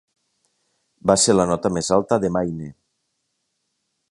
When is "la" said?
1.37-1.45